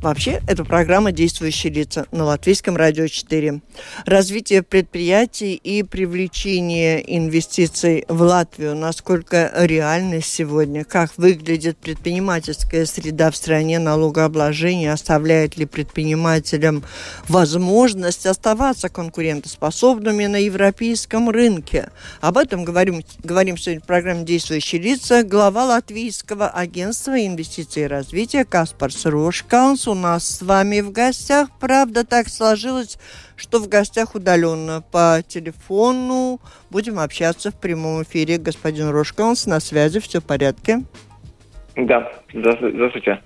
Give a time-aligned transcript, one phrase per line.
[0.00, 3.60] Вообще, это программа «Действующие лица» на Латвийском радио 4.
[4.06, 8.76] Развитие предприятий и привлечение инвестиций в Латвию.
[8.76, 10.84] Насколько реальность сегодня?
[10.84, 14.92] Как выглядит предпринимательская среда в стране налогообложения?
[14.92, 16.84] Оставляет ли предпринимателям
[17.26, 21.90] возможность оставаться конкурентоспособными на европейском рынке?
[22.20, 25.24] Об этом говорим, говорим сегодня в программе «Действующие лица».
[25.24, 31.48] Глава Латвийского агентства инвестиций и развития Каспар Срошкаунс у нас с вами в гостях.
[31.58, 32.98] Правда, так сложилось,
[33.36, 36.40] что в гостях удаленно по телефону.
[36.70, 38.38] Будем общаться в прямом эфире.
[38.38, 40.84] Господин Рошкаунс на связи, все в порядке?
[41.76, 43.22] Да, здравствуйте.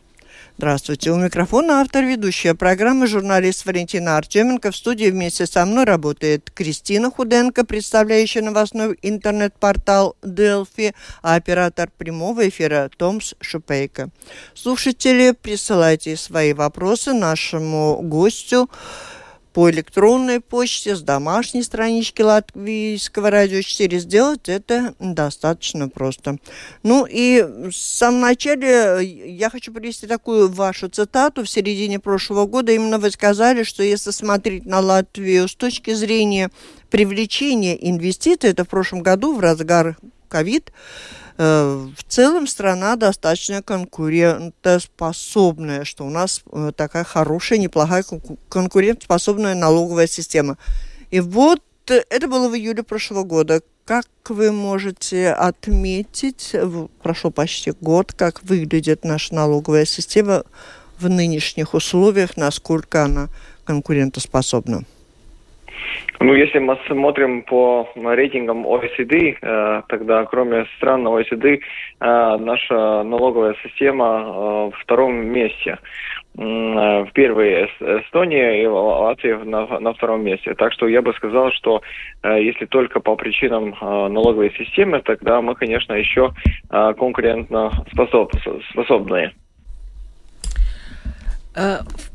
[0.58, 1.11] Здравствуйте.
[1.11, 4.70] У микрофона автор ведущая программы журналист Валентина Артеменко.
[4.70, 12.48] В студии вместе со мной работает Кристина Худенко, представляющая новостной интернет-портал Делфи, а оператор прямого
[12.48, 14.11] эфира Томс Шупейко.
[14.55, 18.69] Слушатели, присылайте свои вопросы нашему гостю
[19.53, 26.39] по электронной почте, с домашней странички Латвийского радио 4 сделать это достаточно просто.
[26.83, 31.45] Ну и в самом начале я хочу привести такую вашу цитату.
[31.45, 36.50] В середине прошлого года именно вы сказали, что если смотреть на Латвию с точки зрения
[36.91, 39.97] привлечения инвестиций, это в прошлом году в разгар
[40.28, 48.05] ковид, Э, в целом страна достаточно конкурентоспособная, что у нас э, такая хорошая, неплохая
[48.49, 50.57] конкурентоспособная налоговая система.
[51.11, 53.63] И вот это было в июле прошлого года.
[53.85, 56.55] Как вы можете отметить,
[57.03, 60.45] прошел почти год, как выглядит наша налоговая система
[61.01, 63.29] в нынешних условиях, насколько она
[63.65, 64.85] конкурентоспособна?
[66.21, 73.57] Ну, если мы смотрим по рейтингам OECD, э, тогда кроме стран OECD, э, наша налоговая
[73.63, 75.79] система э, в втором месте.
[76.35, 80.55] В первой Эстония и Латвия на, на втором месте.
[80.55, 81.83] Так что я бы сказал, что
[82.25, 86.33] если только по причинам налоговой системы, тогда мы, конечно, еще
[86.71, 88.33] конкурентно способ,
[88.71, 89.33] способные.
[91.55, 92.11] В,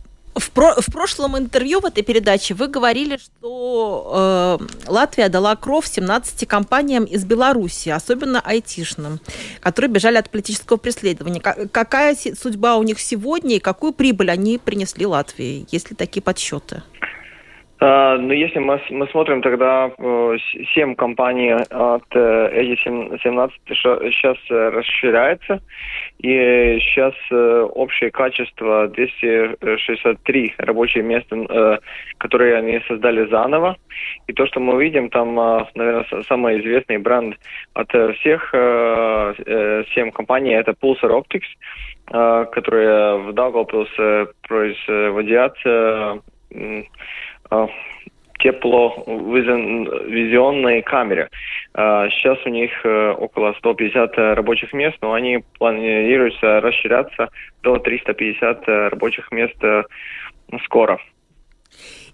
[0.57, 6.47] про, в прошлом интервью в этой передаче вы говорили, что э, Латвия дала кров 17
[6.47, 9.19] компаниям из Беларуси, особенно айтишным,
[9.59, 11.41] которые бежали от политического преследования.
[11.41, 15.67] Какая судьба у них сегодня и какую прибыль они принесли Латвии?
[15.69, 16.81] Есть ли такие подсчеты?
[17.79, 20.39] Uh, ну, если мы, мы смотрим, тогда uh,
[20.73, 25.61] 7 компаний от эти 17 сейчас расширяется,
[26.17, 31.79] и сейчас uh, общее качество 263 рабочие места, uh,
[32.17, 33.77] которые они создали заново.
[34.25, 37.35] И то, что мы видим, там, наверное, самый известный бренд
[37.73, 41.47] от всех uh, uh, 7 компаний это Pulsar Optics,
[42.51, 46.19] которые в Daugavpils производят а,
[48.39, 51.29] тепловизионной камере.
[51.73, 57.29] Сейчас у них э, около 150 рабочих мест, но они планируются расширяться
[57.63, 59.83] до 350 рабочих мест э,
[60.65, 60.99] скоро.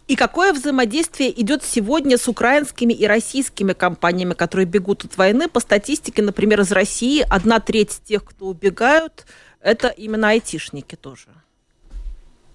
[0.07, 5.47] И какое взаимодействие идет сегодня с украинскими и российскими компаниями, которые бегут от войны?
[5.47, 9.25] По статистике, например, из России одна треть тех, кто убегают,
[9.61, 11.27] это именно айтишники тоже.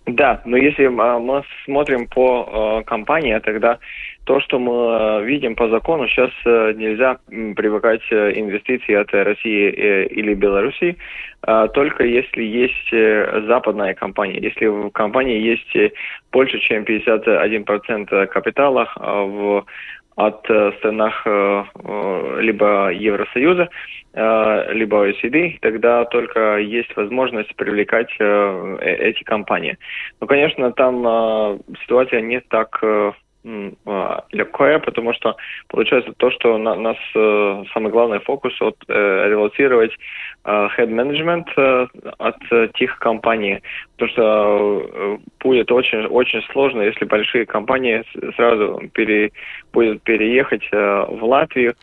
[0.08, 3.78] Да, но если а, мы смотрим по э, компании, тогда
[4.24, 9.70] то, что мы а, видим по закону, сейчас э, нельзя привлекать э, инвестиции от России
[10.06, 10.96] или Беларуси,
[11.46, 12.90] э, только если есть
[13.48, 14.38] западная компания.
[14.40, 15.92] Если в компании есть
[16.32, 19.64] больше, чем 51% капитала в
[20.18, 20.44] от
[20.78, 21.26] странах
[22.40, 23.68] либо Евросоюза,
[24.14, 29.78] Э, либо OECD, тогда только есть возможность привлекать э, э, эти компании.
[30.20, 32.82] Но, конечно, там ситуация не так
[33.44, 35.36] легкая, потому что
[35.68, 36.96] получается то, что на, нас
[37.72, 39.92] самый главный фокус от э, релацировать
[40.44, 41.46] head management
[42.18, 43.60] от тех компаний,
[43.96, 48.04] потому что будет очень очень сложно, если большие компании
[48.36, 49.30] сразу пере,
[49.72, 51.74] будут переехать в Латвию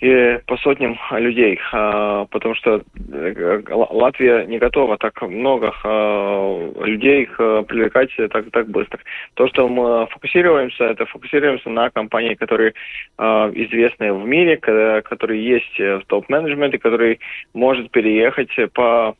[0.00, 2.82] и по сотням людей, а, потому что
[3.12, 8.98] э, Латвия не готова так много а, людей привлекать так, так быстро.
[9.34, 12.72] То, что мы фокусируемся, это фокусируемся на компании, которые
[13.18, 17.20] а, известны в мире, которые есть в топ-менеджменте, который
[17.52, 19.14] может переехать по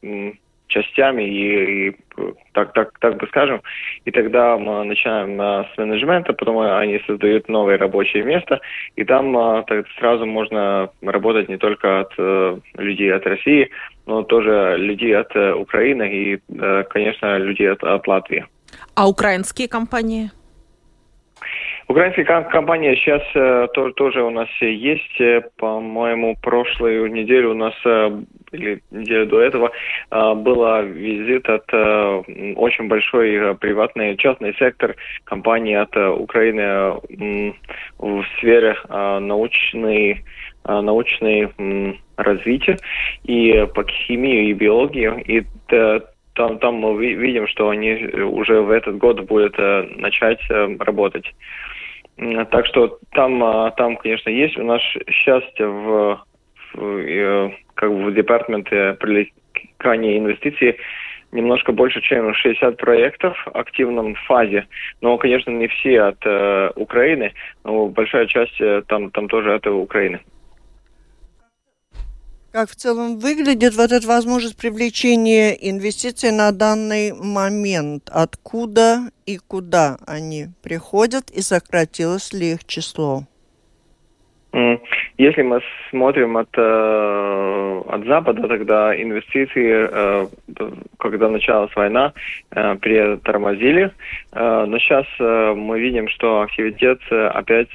[0.70, 1.96] частями и, и
[2.52, 3.60] так, так, так бы скажем.
[4.04, 8.60] И тогда мы начинаем с менеджмента, потом они создают новое рабочее место,
[8.96, 13.70] и там а, так, сразу можно работать не только от э, людей от России,
[14.06, 18.46] но тоже людей от э, Украины и, э, конечно, людей от, от Латвии.
[18.94, 20.30] А украинские компании?
[21.90, 25.20] Украинские компании сейчас э, то, тоже у нас есть.
[25.20, 28.10] Э, по-моему, прошлую неделю у нас э,
[28.52, 29.72] или неделю до этого
[30.12, 32.22] э, был визит от э,
[32.54, 34.94] очень большой э, приватный частный сектор
[35.24, 37.52] компании от э, Украины э,
[37.98, 40.22] в сфере э, научной
[40.64, 42.76] э, научной э, развития
[43.24, 45.10] и по химии и биологии.
[45.26, 46.00] И э,
[46.34, 51.26] там, там мы видим, что они уже в этот год будут э, начать э, работать.
[52.50, 56.20] Так что там, а, там, конечно, есть у нас счастье в,
[56.74, 60.76] в э, как бы в департаменте привлекания инвестиций
[61.32, 64.66] немножко больше, чем 60 проектов в активном фазе.
[65.00, 67.32] Но, конечно, не все от э, Украины,
[67.64, 70.20] но большая часть э, там, там тоже от Украины.
[72.52, 78.10] Как в целом выглядит вот эта возможность привлечения инвестиций на данный момент?
[78.12, 83.22] Откуда и куда они приходят и сократилось ли их число?
[85.16, 85.60] Если мы
[85.90, 90.26] смотрим от, э, от Запада, тогда инвестиции, э,
[90.98, 92.12] когда началась война,
[92.50, 93.92] э, притормозили.
[94.32, 97.70] Но сейчас мы видим, что активитет опять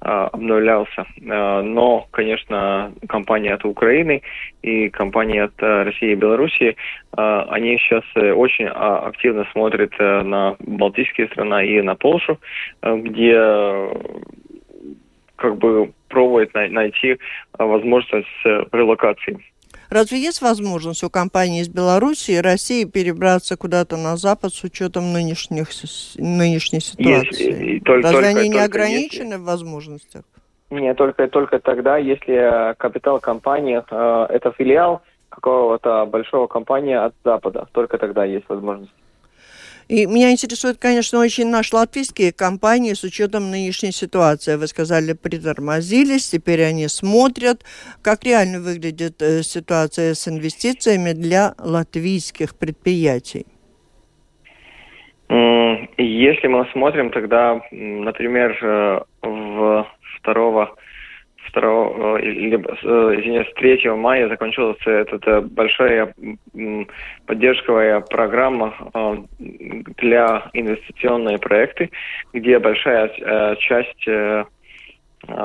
[0.00, 1.06] обновлялся.
[1.28, 4.22] А, но, конечно, компании от Украины
[4.62, 6.76] и компании от э, России и Белоруссии,
[7.12, 12.38] а, они сейчас э, очень активно смотрят э, на Балтийские страны и на Польшу,
[12.82, 13.88] где
[15.36, 17.18] как бы пробуют найти
[17.58, 19.38] возможность релокации.
[19.90, 25.12] Разве есть возможность у компании из Беларуси и России перебраться куда-то на Запад с учетом
[25.12, 25.68] нынешних,
[26.16, 27.72] нынешней ситуации?
[27.72, 29.42] Есть, только, Разве только, они не ограничены если...
[29.42, 30.22] в возможностях?
[30.70, 37.66] Нет, только, только тогда, если капитал компании э, это филиал какого-то большого компании от Запада.
[37.72, 38.92] Только тогда есть возможность.
[39.90, 44.54] И меня интересует, конечно, очень наши латвийские компании с учетом нынешней ситуации.
[44.54, 47.64] Вы сказали, притормозились, теперь они смотрят.
[48.00, 53.46] Как реально выглядит э, ситуация с инвестициями для латвийских предприятий?
[55.98, 59.86] Если мы смотрим, тогда, например, э, в
[60.22, 60.74] 2
[61.52, 66.14] 2, э, либо, э, извиняюсь, 3 мая закончилась эта большая
[67.26, 71.90] поддержковая программа э, для инвестиционные проекты,
[72.32, 74.08] где большая часть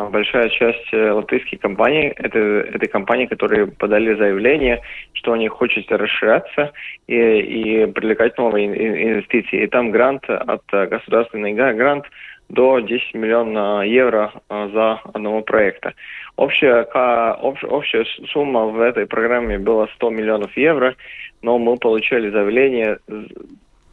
[0.09, 4.81] большая часть латвийских компаний это, это компании, которые подали заявление,
[5.11, 6.71] что они хотят расширяться
[7.07, 9.63] и, и привлекать новые инвестиции.
[9.63, 12.05] И там грант от государственный грант
[12.49, 15.93] до 10 миллионов евро а, за одного проекта.
[16.35, 20.95] Общая, общ, общая сумма в этой программе была 100 миллионов евро,
[21.41, 22.99] но мы получили заявление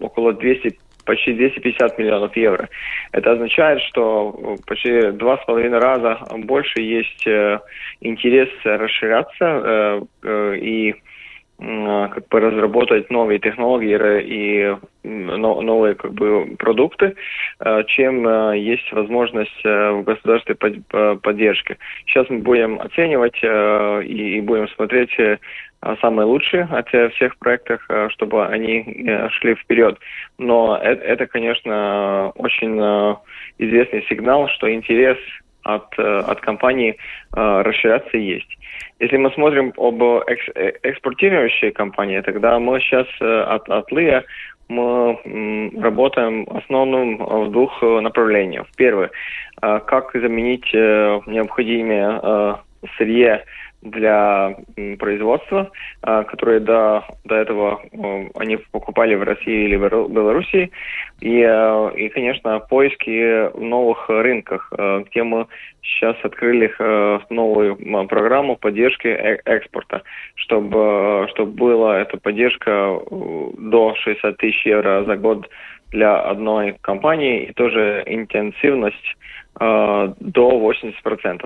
[0.00, 2.68] около 200 почти 250 миллионов евро.
[3.12, 7.58] Это означает, что почти два с половиной раза больше есть э,
[8.00, 10.94] интерес расширяться э, э, и
[11.58, 17.14] как бы разработать новые технологии и новые как бы продукты,
[17.60, 21.78] а, чем а, есть возможность в государственной поддержке.
[22.06, 25.16] Сейчас мы будем оценивать и будем смотреть
[26.00, 29.98] самые лучшие от всех проектов, чтобы они шли вперед.
[30.38, 32.80] Но это конечно, очень
[33.58, 35.18] известный сигнал, что интерес
[35.64, 36.96] от, от компании
[37.32, 38.58] расширяться есть.
[39.02, 44.22] Если мы смотрим об экс э, экспортирующей компании, тогда мы сейчас э, от, от ЛИА
[44.68, 48.66] мы работаем в основном в двух э, направлениях.
[48.76, 49.10] Первое,
[49.60, 52.58] как заменить необходимые
[52.96, 53.44] сырье
[53.82, 54.56] для
[54.98, 55.70] производства,
[56.02, 57.82] а, которые до, до этого
[58.34, 60.70] они покупали в России или в Белоруссии.
[61.20, 65.46] И, а, и, конечно, поиски новых рынках, а, где мы
[65.82, 66.72] сейчас открыли
[67.28, 70.02] новую программу поддержки э, экспорта,
[70.36, 75.48] чтобы, чтобы была эта поддержка до 60 тысяч евро за год
[75.90, 79.16] для одной компании и тоже интенсивность
[79.58, 81.44] до 80%.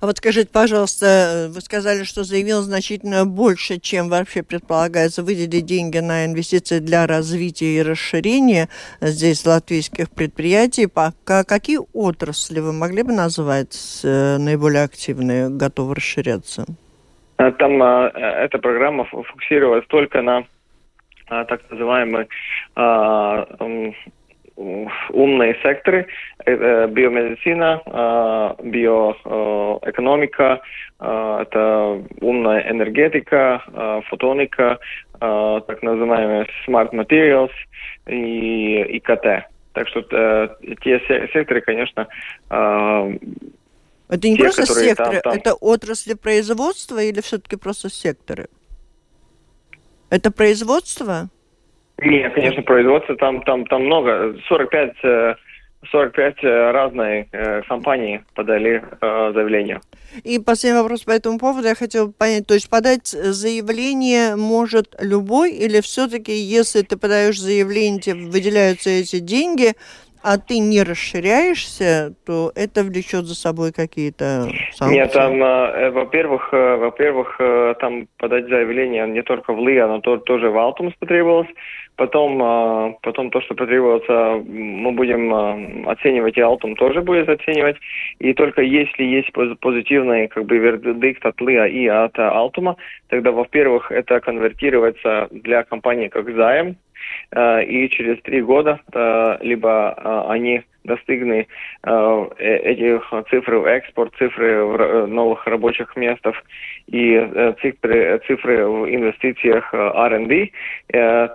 [0.00, 5.98] А вот скажите, пожалуйста, вы сказали, что заявил значительно больше, чем вообще предполагается выделить деньги
[5.98, 8.68] на инвестиции для развития и расширения
[9.00, 10.86] здесь латвийских предприятий.
[10.86, 16.66] Пока какие отрасли вы могли бы назвать э, наиболее активные, готовы расширяться?
[17.36, 20.44] Там э, эта программа фокусировалась только на
[21.28, 22.26] так называемые
[25.10, 26.06] умные секторы,
[26.44, 30.60] э, биомедицина, э, биоэкономика,
[31.00, 33.62] э, это умная энергетика,
[34.08, 34.78] фотоника,
[35.18, 37.50] так называемые smart materials
[38.06, 39.46] и ИКТ.
[39.74, 40.02] Так что
[40.82, 41.00] те
[41.32, 42.08] секторы, конечно,
[42.48, 45.32] это не те, просто секторы, там, там...
[45.34, 48.48] это отрасли производства или все-таки просто секторы?
[50.08, 51.28] Это производство?
[52.02, 54.36] Нет, конечно, производство там, там, там много.
[54.48, 54.92] 45,
[55.90, 59.80] 45 э, э, разные э, компании подали э, заявление.
[60.24, 61.68] И последний вопрос по этому поводу.
[61.68, 68.00] Я хотела понять, то есть подать заявление может любой, или все-таки, если ты подаешь заявление,
[68.00, 69.74] тебе выделяются эти деньги,
[70.22, 74.94] а ты не расширяешься, то это влечет за собой какие-то санкции?
[74.94, 80.00] Нет, там, э, во-первых, э, во-первых, э, там подать заявление не только в ЛИА, но
[80.00, 81.48] то, тоже в Алтумс потребовалось.
[82.00, 87.76] Потом, э, потом то, что потребуется, мы будем э, оценивать, и Алтум тоже будет оценивать.
[88.18, 89.30] И только если есть
[89.60, 92.76] позитивный как бы вердикт от ЛИА и от Алтума,
[93.08, 96.76] тогда, во-первых, это конвертируется для компании как займ,
[97.32, 101.46] и через три года э, либо э, они достигли
[101.82, 106.34] этих цифр в экспорт, цифры новых рабочих местах
[106.86, 110.48] и цифры, цифры в инвестициях R&D,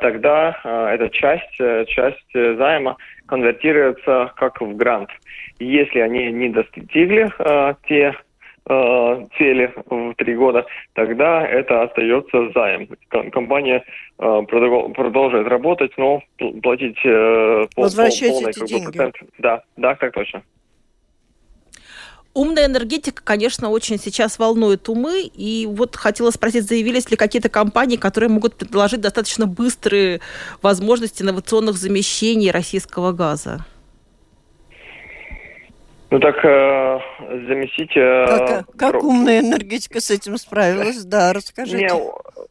[0.01, 1.55] тогда эта часть,
[1.89, 5.11] часть займа конвертируется как в грант.
[5.59, 7.31] Если они не достигли
[7.87, 8.15] те
[8.67, 12.89] э, цели в три года, тогда это остается займ.
[13.31, 13.83] Компания
[14.19, 16.21] э, продолжает работать, но
[16.61, 19.31] платить э, пол, полный как бы, процент.
[19.39, 20.43] Да, да, так точно.
[22.35, 25.21] Умная энергетика, конечно, очень сейчас волнует умы.
[25.21, 30.19] И вот хотела спросить, заявились ли какие-то компании, которые могут предложить достаточно быстрые
[30.61, 33.65] возможности инновационных замещений российского газа?
[36.11, 36.99] Ну так э,
[37.47, 37.95] замесить...
[37.97, 41.03] Э, как, как умная энергетика с этим справилась?
[41.03, 41.85] Да, расскажите.
[41.85, 41.91] Не,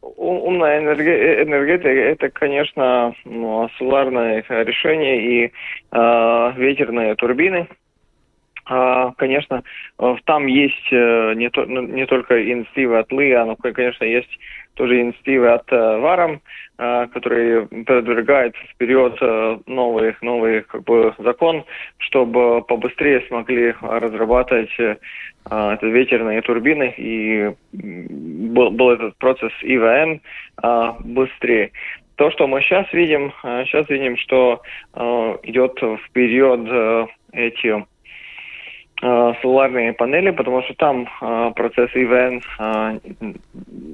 [0.00, 5.52] умная энергетика это, конечно, ну, соларное решение и
[5.92, 7.68] э, ветерные турбины.
[8.66, 9.62] А, конечно,
[10.24, 14.38] там есть э, не, то, ну, не только инициативы от ЛИА, но, конечно, есть
[14.74, 16.40] тоже инициативы от э, ВАРом,
[16.78, 21.64] э, которые продвигают вперед э, новый, новый как бы, закон,
[21.98, 24.70] чтобы побыстрее смогли разрабатывать
[25.82, 30.22] ветерные турбины, и был, был этот процесс ИВН
[31.00, 31.70] быстрее.
[32.16, 34.62] То, что мы сейчас видим, сейчас видим, что
[35.42, 37.93] идет вперед эти Э,
[39.42, 42.98] соларные панели, потому что там э, процесс ИВН э,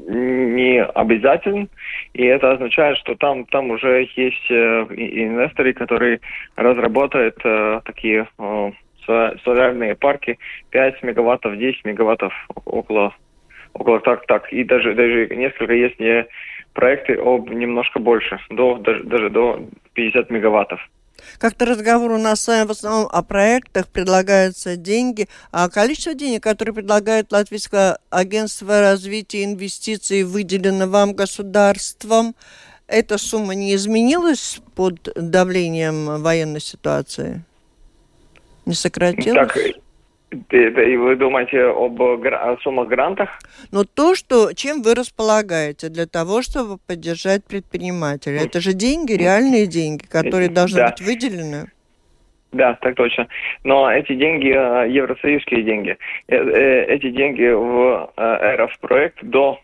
[0.07, 1.69] не обязателен,
[2.13, 6.21] и это означает, что там, там уже есть э, инвесторы, которые
[6.55, 8.71] разработают э, такие э,
[9.45, 10.39] солярные парки
[10.71, 12.33] 5 мегаваттов, 10 мегаваттов
[12.65, 13.13] около
[13.73, 16.27] около так так и даже даже несколько есть не
[16.73, 19.61] проекты об немножко больше до даже, даже до
[19.95, 20.81] 50 мегаваттов.
[21.39, 26.43] Как-то разговор у нас с вами в основном о проектах, предлагаются деньги, а количество денег,
[26.43, 32.35] которые предлагает Латвийское агентство развития инвестиций, выделено вам государством,
[32.87, 37.45] эта сумма не изменилась под давлением военной ситуации?
[38.67, 39.53] Не сократилась?
[39.53, 39.57] Так,
[40.31, 42.01] и вы думаете об
[42.63, 43.31] суммах грантах?
[43.73, 49.67] Но то, что, чем вы располагаете для того, чтобы поддержать предпринимателя, это же деньги, реальные
[49.67, 50.91] деньги, которые должны да.
[50.91, 51.71] быть выделены.
[52.53, 53.29] Да, так точно.
[53.63, 55.97] Но эти деньги э, евросоюзские деньги.
[56.29, 59.61] Э, э, эти деньги в РФ проект до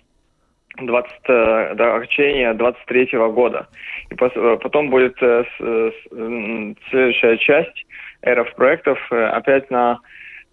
[0.76, 3.66] 20, до окончания 23 года.
[4.10, 7.86] И потом будет следующая часть
[8.24, 9.98] РФ проектов опять на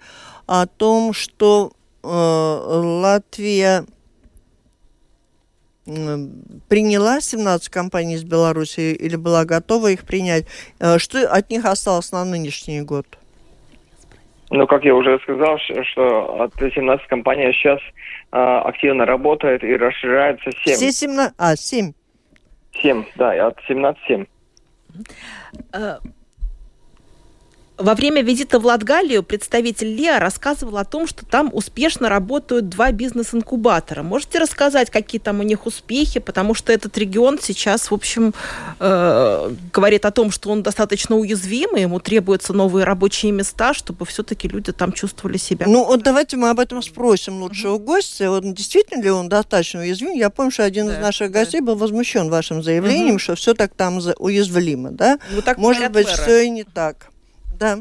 [0.47, 1.71] о том, что
[2.03, 3.85] э, Латвия
[5.85, 10.45] приняла 17 компаний из Беларуси или была готова их принять?
[10.79, 13.05] Э, что от них осталось на нынешний год?
[14.53, 17.79] Ну, как я уже сказал, что от 17 компаний сейчас
[18.31, 20.75] э, активно работает и расширяется 7.
[20.75, 21.33] Все 17?
[21.39, 21.91] А, 7.
[22.79, 24.25] 7, да, от 17 7.
[27.77, 32.91] Во время визита в Латгалию представитель ЛЕА рассказывал о том, что там успешно работают два
[32.91, 34.03] бизнес-инкубатора.
[34.03, 36.19] Можете рассказать, какие там у них успехи?
[36.19, 38.35] Потому что этот регион сейчас, в общем,
[38.79, 44.47] э, говорит о том, что он достаточно уязвимый, ему требуются новые рабочие места, чтобы все-таки
[44.47, 45.65] люди там чувствовали себя.
[45.67, 47.85] Ну, вот давайте мы об этом спросим лучшего mm-hmm.
[47.85, 48.29] гостя.
[48.29, 50.11] Вот действительно ли он достаточно уязвим?
[50.11, 51.39] Я помню, что один да, из наших да.
[51.39, 53.19] гостей был возмущен вашим заявлением, mm-hmm.
[53.19, 55.17] что все так там уязвимо, да?
[55.31, 57.12] Ну, так Может быть, все и не так.
[57.63, 57.77] Да.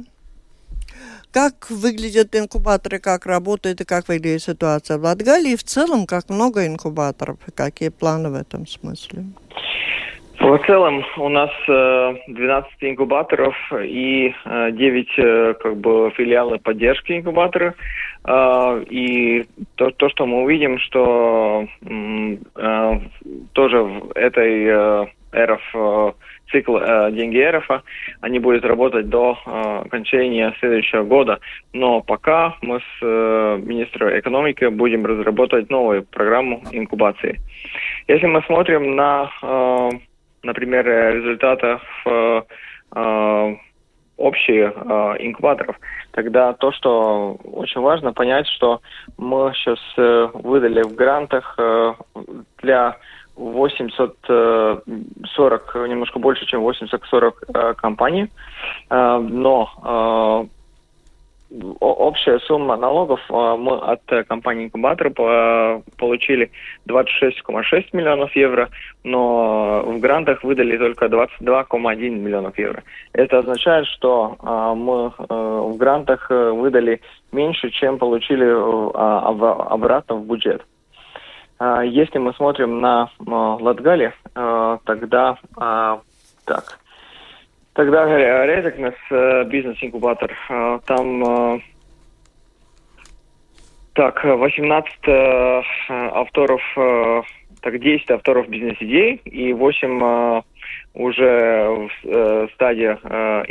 [1.33, 5.57] Как выглядят инкубаторы, как работает и как выглядит ситуация в Латгалии?
[5.57, 7.39] В целом, как много инкубаторов?
[7.57, 9.25] Какие планы в этом смысле?
[10.39, 11.69] В целом у нас 12
[12.29, 17.75] э, инкубаторов и 9 э, э, как бы филиалы поддержки инкубатора.
[18.91, 21.67] И то, то, что мы увидим, что
[23.53, 26.15] тоже в этой РФ
[26.53, 27.43] цикл э, деньги
[28.21, 31.41] они будут работать до э, окончания следующего года.
[31.73, 37.41] Но пока мы с э, министром экономики будем разработать новую программу инкубации.
[38.09, 39.89] Если мы смотрим на, э,
[40.43, 42.43] например, результаты э,
[42.95, 43.57] э,
[44.17, 45.77] общие э, инкубаторов,
[46.13, 48.81] тогда то, что очень важно понять, что
[49.19, 51.95] мы сейчас э, выдали в грантах э,
[52.63, 52.97] для
[53.37, 54.81] 840, э,
[55.39, 58.29] немножко больше, чем 840 э, компаний,
[58.91, 60.49] э, но
[61.81, 65.11] общая сумма налогов мы от компании инкубатора
[65.99, 66.51] получили
[66.89, 68.71] 26,6 миллионов евро,
[69.05, 72.83] но в грантах выдали только 22,1 миллионов евро.
[73.13, 74.39] Это означает, что
[74.75, 78.47] мы в грантах выдали меньше, чем получили
[78.95, 80.63] обратно в бюджет.
[81.65, 85.39] А, если мы смотрим на Латгали, а, тогда
[86.45, 86.81] так,
[87.75, 88.05] тогда
[88.45, 91.63] Резекнес э, бизнес-инкубатор, а, там
[93.95, 97.23] так, 18 э, авторов, э,
[97.61, 100.43] так, 10 авторов бизнес-идей и 8
[100.95, 102.91] уже в стадии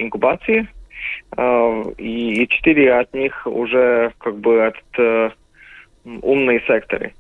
[0.02, 0.67] инкубации.
[1.97, 5.34] И 4 от них уже как бы от
[6.04, 7.13] умные секторы.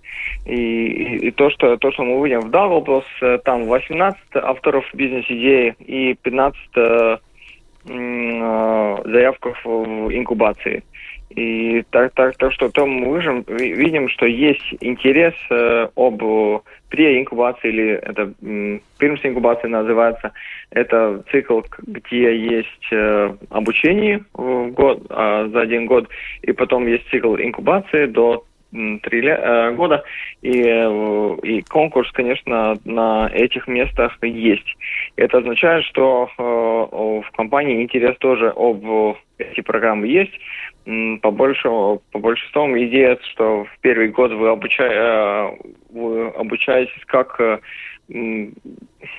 [0.45, 4.85] И, и, и то, что, то, что мы увидим в Давоплс, э, там 18 авторов
[4.93, 7.17] бизнес-идеи и 15 э,
[7.89, 10.83] э, заявков в инкубации.
[11.35, 16.21] И так, так, так что то мы выжим, видим, что есть интерес э, об
[16.89, 18.33] преинкубации или это
[18.97, 20.33] пирмс инкубация называется.
[20.71, 26.09] Это цикл, где есть э, обучение в год, э, за один год,
[26.41, 30.03] и потом есть цикл инкубации до три э, года,
[30.41, 34.77] и, э, и конкурс, конечно, на этих местах есть.
[35.17, 38.83] Это означает, что э, в компании интерес тоже об
[39.37, 40.33] эти программы есть.
[41.21, 45.51] По большему, по большинству идея, что в первый год вы, обуча,
[45.91, 47.39] вы обучаетесь, как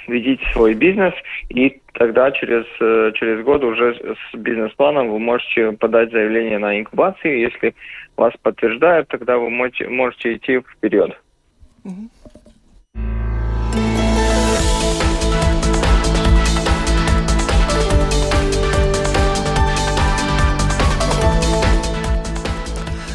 [0.09, 1.15] ведите свой бизнес,
[1.49, 2.65] и тогда через,
[3.15, 7.41] через год уже с бизнес-планом вы можете подать заявление на инкубацию.
[7.41, 7.75] Если
[8.17, 11.19] вас подтверждают, тогда вы можете, можете идти вперед.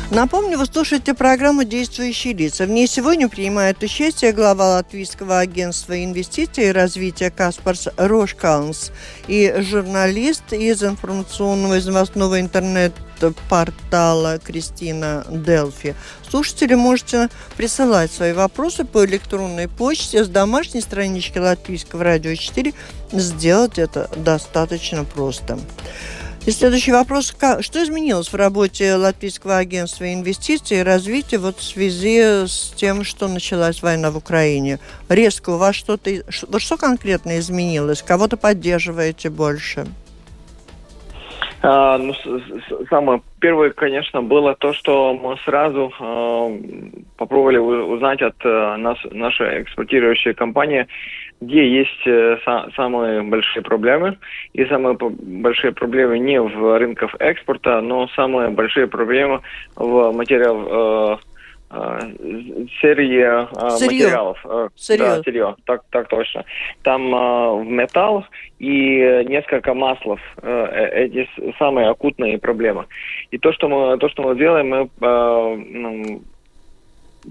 [0.10, 2.66] Напомню, вы слушаете программу «Действующие лица».
[2.66, 8.94] В ней сегодня принимает участие глава Латвийского агентства инвестиций и развития Каспарс Рошкаунс
[9.28, 15.94] и журналист из информационного и новостного интернет-портала Кристина Делфи.
[16.30, 22.74] Слушатели можете присылать свои вопросы по электронной почте с домашней странички Латвийского радио 4.
[23.12, 25.60] Сделать это достаточно просто.
[26.48, 27.36] И следующий вопрос.
[27.60, 33.28] Что изменилось в работе Латвийского агентства инвестиций и развития вот в связи с тем, что
[33.28, 34.80] началась война в Украине?
[35.10, 36.10] Резко у вас что-то...
[36.50, 38.02] Вот что конкретно изменилось?
[38.02, 39.88] Кого-то поддерживаете больше?
[41.64, 42.14] А, ну,
[42.90, 49.64] самое первое, конечно, было то, что мы сразу э, попробовали узнать от э, нас, нашей
[49.64, 50.88] экспортирующей компании,
[51.40, 54.18] где есть э, са, самые большие проблемы.
[54.54, 59.42] И самые большие проблемы не в рынках экспорта, но самые большие проблемы
[59.76, 61.24] в материалах э,
[61.70, 62.00] а,
[62.82, 64.06] серия сырье.
[64.06, 64.46] материалов.
[64.76, 65.06] Сырье.
[65.06, 66.46] Да, сырье, так, так точно.
[66.82, 68.26] Там в металл
[68.58, 70.22] и несколько маслов.
[70.42, 72.86] Э, эти самые акутные проблемы.
[73.32, 76.22] И то, что мы, то, что мы делаем, мы ну,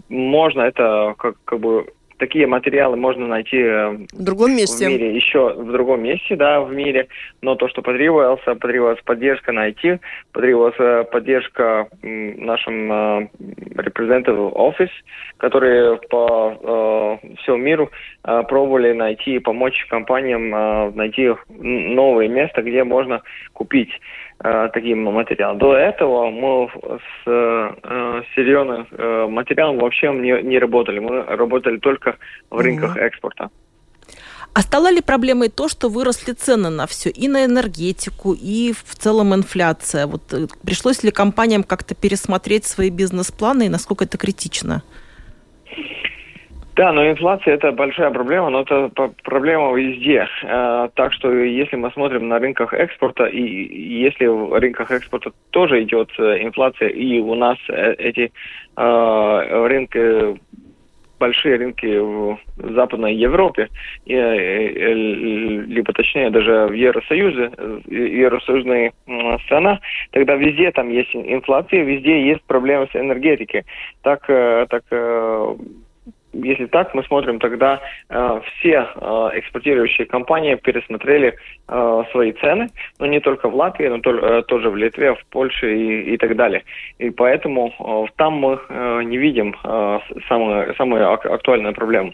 [0.08, 1.86] можно это как, как бы
[2.18, 4.86] такие материалы можно найти э, в другом месте.
[4.86, 7.08] В мире, еще в другом месте, да, в мире.
[7.42, 9.98] Но то, что потребовалось, потребовалась поддержка найти,
[10.32, 13.28] потребовалась э, поддержка нашим э,
[13.76, 14.90] representative офис,
[15.36, 17.90] которые по э, всему миру
[18.24, 25.58] э, пробовали найти, помочь компаниям э, найти новое место, где можно купить э, таким материалом.
[25.58, 30.98] До этого мы с э, серьезным э, материалом вообще не, не работали.
[30.98, 32.16] Мы работали только
[32.50, 33.00] в рынках mm-hmm.
[33.00, 33.50] экспорта.
[34.56, 38.94] А стала ли проблемой то, что выросли цены на все, и на энергетику, и в
[38.94, 40.06] целом инфляция?
[40.06, 44.82] Вот э, пришлось ли компаниям как-то пересмотреть свои бизнес-планы, и насколько это критично?
[46.76, 48.90] Да, но инфляция это большая проблема, но это
[49.24, 50.28] проблема везде.
[50.42, 55.82] Э, так что если мы смотрим на рынках экспорта, и если в рынках экспорта тоже
[55.84, 58.30] идет э, инфляция, и у нас э, эти
[58.76, 60.38] рынки
[61.18, 63.70] большие рынки в Западной Европе,
[64.04, 67.52] либо точнее даже в Евросоюзе,
[67.86, 68.92] Евросоюзная
[69.46, 73.64] страна, тогда везде там есть инфляция, везде есть проблемы с энергетикой.
[74.02, 74.84] Так, так
[76.44, 81.36] если так мы смотрим, тогда э, все э, экспортирующие компании пересмотрели
[81.68, 82.68] э, свои цены,
[82.98, 86.16] но не только в Латвии, но то, э, тоже в Литве, в Польше и, и
[86.16, 86.62] так далее.
[86.98, 92.12] И поэтому э, там мы э, не видим э, самую ак- актуальную проблему.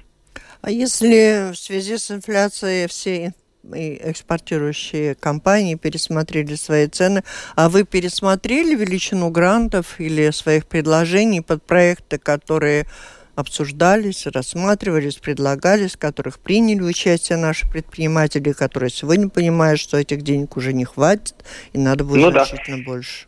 [0.63, 3.33] А если в связи с инфляцией все
[3.73, 7.23] экспортирующие компании пересмотрели свои цены,
[7.55, 12.87] а вы пересмотрели величину грантов или своих предложений под проекты, которые
[13.35, 20.57] обсуждались, рассматривались, предлагались, в которых приняли участие наши предприниматели, которые сегодня понимают, что этих денег
[20.57, 21.35] уже не хватит,
[21.73, 22.85] и надо будет ну, значительно да.
[22.85, 23.27] больше.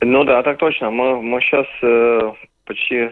[0.00, 0.90] Ну да, так точно.
[0.90, 2.32] Мы, мы сейчас э,
[2.64, 3.10] почти э,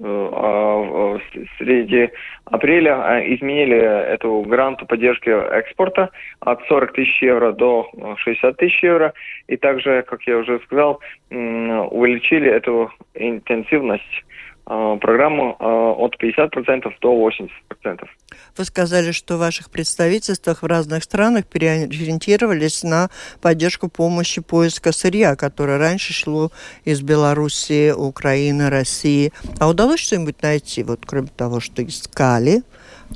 [0.00, 1.18] а,
[1.58, 2.10] среди
[2.46, 9.12] апреля э, изменили эту гранту поддержки экспорта от 40 тысяч евро до 60 тысяч евро.
[9.48, 14.24] И также, как я уже сказал, увеличили эту интенсивность а,
[14.64, 18.08] программу а, от 50% до 80%.
[18.56, 23.08] Вы сказали, что в ваших представительствах в разных странах переориентировались на
[23.42, 26.50] поддержку помощи поиска сырья, которое раньше шло
[26.84, 29.32] из Белоруссии, Украины, России.
[29.60, 32.62] А удалось что-нибудь найти, вот кроме того, что искали,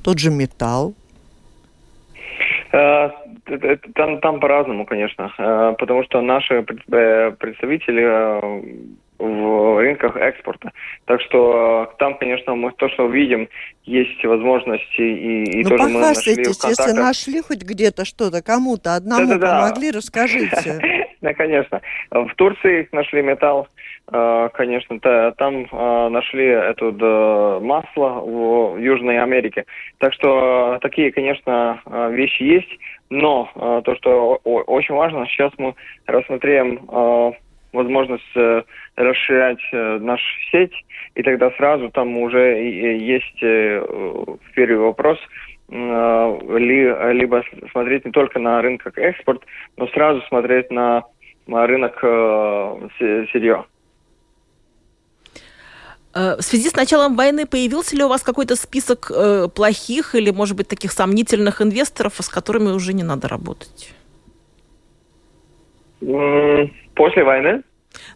[0.05, 0.95] тот же металл?
[2.73, 3.11] А,
[3.95, 5.33] там, там по-разному, конечно,
[5.79, 8.03] потому что наши э, представители
[9.19, 10.73] в рынках экспорта.
[11.07, 13.49] Так что э, там, конечно, мы то, что видим,
[13.85, 19.27] есть возможности и, и ну, тоже мы нашли если нашли хоть где-то что-то, кому-то одному
[19.27, 19.61] Да-да-да.
[19.63, 20.81] помогли, расскажите.
[21.21, 21.81] Да, конечно.
[22.13, 23.67] В Турции нашли металл,
[24.13, 29.65] э, конечно, там э, нашли это масло в Южной Америке.
[29.99, 32.71] Так что такие, конечно, вещи есть,
[33.11, 33.51] но
[33.85, 35.75] то, что очень важно, сейчас мы
[36.07, 37.35] рассмотрим
[37.73, 38.63] возможность э,
[38.97, 40.73] расширять э, нашу сеть,
[41.15, 43.85] и тогда сразу там уже есть э,
[44.55, 45.19] первый вопрос,
[45.71, 49.43] ли, либо смотреть не только на рынок экспорт,
[49.77, 51.05] но сразу смотреть на,
[51.47, 51.99] рынок
[52.99, 53.67] сырья.
[56.15, 59.13] В связи с началом войны появился ли у вас какой-то список
[59.55, 63.93] плохих или, может быть, таких сомнительных инвесторов, с которыми уже не надо работать?
[66.99, 67.63] После войны?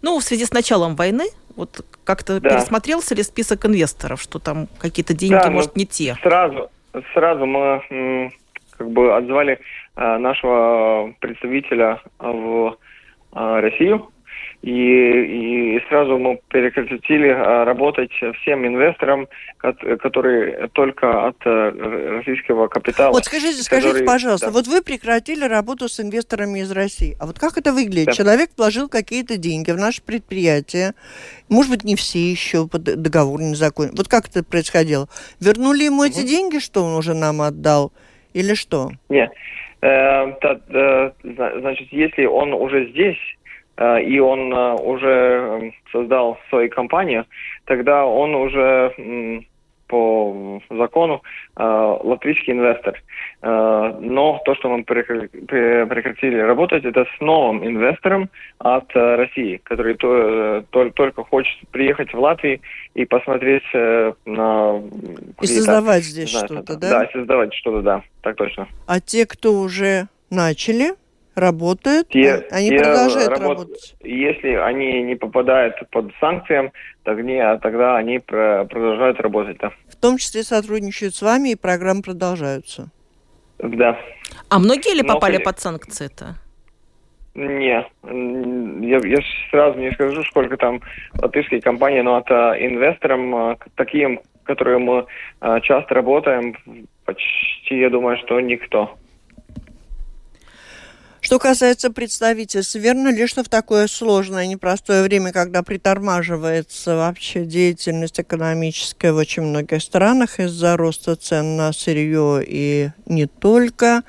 [0.02, 2.50] Ну, в связи с началом войны, вот как-то да.
[2.50, 6.16] пересмотрелся ли список инвесторов, что там какие-то деньги, да, может, не те?
[6.20, 6.68] Сразу,
[7.14, 8.32] сразу мы
[8.76, 9.60] как бы отзвали
[9.94, 12.76] э, нашего представителя в
[13.34, 14.10] э, Россию,
[14.62, 19.26] и, и сразу мы прекратили а, работать всем инвесторам,
[19.58, 21.70] которые только от э,
[22.18, 23.12] российского капитала.
[23.12, 24.52] Вот скажите, скажите, который, пожалуйста, да.
[24.52, 27.16] вот вы прекратили работу с инвесторами из России.
[27.20, 28.06] А вот как это выглядит?
[28.06, 28.12] Да.
[28.12, 30.92] Человек вложил какие-то деньги в наше предприятие,
[31.48, 33.94] может быть, не все еще под договор не закончен.
[33.96, 35.08] Вот как это происходило?
[35.40, 37.92] Вернули ему эти деньги, что он уже нам отдал,
[38.32, 38.90] или что?
[39.08, 39.32] Нет.
[39.82, 43.41] Э, значит, если он уже здесь, э,
[43.78, 47.26] и он уже создал свою компанию,
[47.64, 48.92] тогда он уже
[49.92, 51.22] по закону
[51.54, 52.98] э, латвийский инвестор.
[53.42, 59.94] Э, но то, что мы прекратили работать, это с новым инвестором от э, России, который
[59.96, 62.60] то, то, только хочет приехать в Латвию
[62.94, 64.80] и посмотреть э, на...
[65.42, 66.90] И создавать здесь что-то, да?
[66.90, 68.68] Да, создавать что-то, да, так точно.
[68.86, 70.92] А те, кто уже начали,
[71.34, 73.48] работают, те, они те продолжают работ...
[73.48, 73.94] работать.
[74.02, 76.72] Если они не попадают под санкциям,
[77.04, 79.58] тогда, тогда они продолжают работать.
[79.58, 79.72] Да.
[79.88, 82.90] В том числе сотрудничают с вами, и программы продолжаются.
[83.58, 83.98] Да.
[84.48, 86.36] А многие ли попали Но, под санкции-то?
[87.34, 87.86] Не,
[88.86, 89.18] я, я
[89.50, 90.82] сразу не скажу, сколько там
[91.18, 95.06] латышские компании, но это инвесторам, а, таким, которые мы
[95.40, 96.56] а, часто работаем,
[97.06, 98.98] почти, я думаю, что никто.
[101.22, 108.18] Что касается представительств, верно ли, что в такое сложное, непростое время, когда притормаживается вообще деятельность
[108.18, 114.02] экономическая в очень многих странах из-за роста цен на сырье и не только,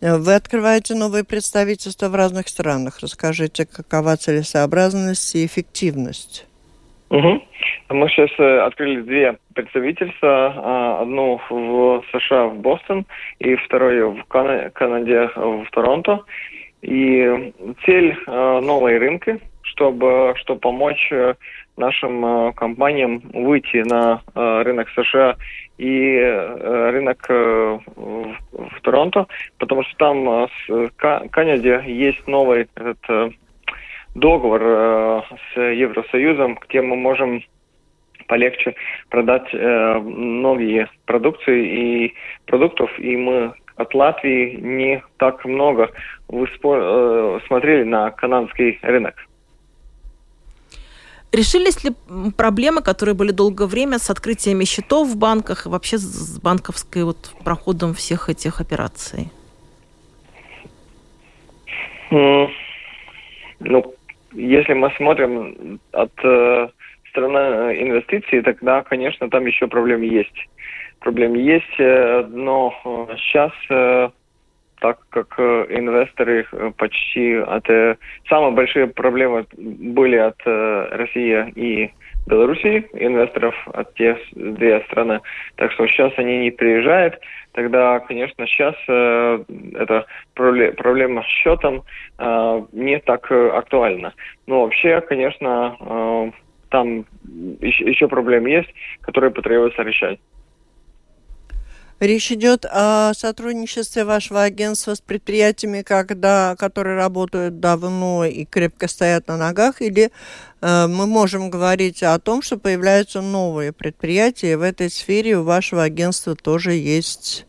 [0.00, 3.00] вы открываете новые представительства в разных странах.
[3.00, 6.46] Расскажите, какова целесообразность и эффективность?
[7.10, 7.42] Угу.
[7.92, 10.54] Мы сейчас э, открыли две представительства.
[10.56, 13.04] А, одну в США, в Бостон,
[13.38, 16.20] и вторую в Канаде, в Торонто.
[16.80, 17.52] И
[17.84, 21.34] цель э, новой рынки, чтобы, чтобы помочь э,
[21.76, 25.36] нашим компаниям выйти на рынок США
[25.78, 29.26] и рынок в Торонто,
[29.56, 30.90] потому что там в
[31.30, 33.32] Канаде есть новый этот
[34.14, 35.24] договор
[35.54, 37.42] с Евросоюзом, где мы можем
[38.32, 38.74] полегче
[39.10, 41.60] продать э, многие продукции
[42.06, 42.14] и
[42.46, 45.90] продуктов, и мы от Латвии не так много
[46.30, 49.14] э, смотрели на канадский рынок.
[51.30, 51.90] Решились ли
[52.38, 57.34] проблемы, которые были долгое время с открытиями счетов в банках и вообще с банковской вот
[57.44, 59.30] проходом всех этих операций?
[62.10, 63.94] Ну,
[64.32, 66.68] если мы смотрим от э,
[67.12, 70.48] страна э, инвестиций, тогда, конечно, там еще проблемы есть.
[71.00, 72.74] Проблемы есть, э, но
[73.16, 74.10] сейчас, э,
[74.80, 76.44] так как инвесторы
[76.76, 77.68] почти от...
[78.28, 81.92] Самые большие проблемы были от России и
[82.26, 85.20] Белоруссии, инвесторов от тех две страны.
[85.56, 87.18] Так что сейчас они не приезжают.
[87.52, 89.44] Тогда, конечно, сейчас э,
[89.74, 91.82] эта проблема с счетом
[92.18, 94.14] э, не так актуальна.
[94.46, 96.30] Но вообще, конечно, э,
[96.72, 97.04] там
[97.60, 98.70] еще, еще проблемы есть,
[99.02, 100.18] которые потребуется решать.
[102.00, 109.28] Речь идет о сотрудничестве вашего агентства с предприятиями, когда, которые работают давно и крепко стоят
[109.28, 110.10] на ногах, или
[110.60, 115.44] э, мы можем говорить о том, что появляются новые предприятия, и в этой сфере у
[115.44, 117.46] вашего агентства тоже есть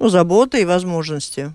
[0.00, 1.50] ну, заботы и возможности?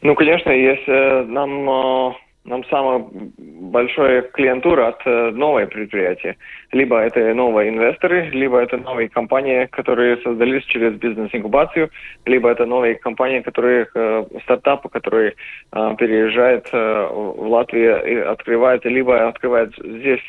[0.00, 2.12] Ну, конечно, если нам э,
[2.44, 3.04] нам самая
[3.38, 6.36] большая клиентура от э, новой предприятия.
[6.72, 11.90] Либо это новые инвесторы, либо это новые компании, которые создались через бизнес-инкубацию,
[12.26, 15.34] либо это новые компании, которые э, стартапы, которые
[15.72, 20.22] э, переезжают э, в Латвию и открывают, либо открывают здесь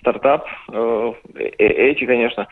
[0.00, 0.46] стартап.
[0.72, 1.12] Э
[1.58, 2.46] эти, конечно,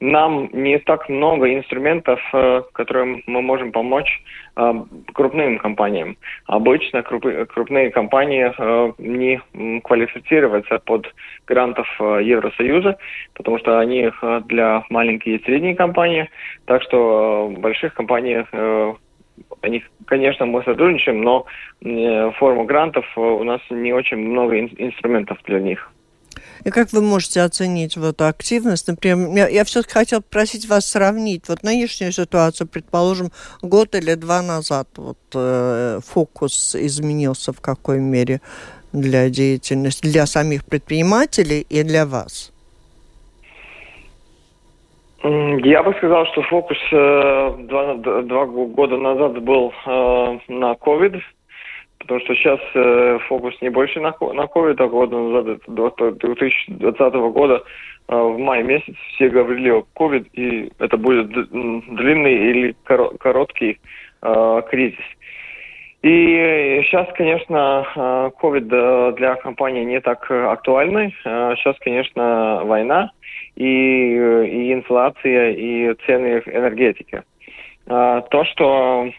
[0.00, 4.22] нам не так много инструментов, э, которым мы можем помочь
[4.56, 4.72] э,
[5.12, 6.16] крупным компаниям.
[6.46, 9.40] Обычно крупные компании э, не
[9.82, 11.06] квалифицируются под
[11.46, 12.96] грантов Евросоюза,
[13.34, 14.10] потому что они
[14.46, 16.30] для маленьких и средних компаний.
[16.64, 18.44] Так что больших компаний
[19.62, 21.46] они, конечно, мы сотрудничаем, но
[22.38, 25.90] форму грантов у нас не очень много инструментов для них.
[26.64, 28.88] И как вы можете оценить вот активность?
[28.88, 33.30] Например, я, я все-таки хотел просить вас сравнить вот нынешнюю ситуацию, предположим,
[33.62, 34.88] год или два назад.
[34.96, 38.40] Вот э, фокус изменился в какой мере
[38.92, 42.52] для деятельности, для самих предпринимателей и для вас?
[45.22, 51.20] Я бы сказал, что фокус э, два, два года назад был э, на COVID,
[52.00, 57.14] Потому что сейчас э, фокус не больше на, на COVID, а года назад, до 2020
[57.32, 57.62] года,
[58.08, 63.78] э, в мае месяц все говорили о COVID, и это будет длинный или короткий
[64.22, 65.04] э, кризис.
[66.02, 71.14] И сейчас, конечно, э, COVID э, для компании не так актуальный.
[71.22, 73.12] Сейчас, конечно, война
[73.56, 77.22] и, и инфляция, и цены энергетики.
[77.84, 79.10] то, что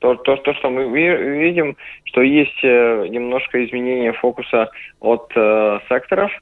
[0.00, 6.32] то, то, то, что мы видим, что есть э, немножко изменение фокуса от э, секторов.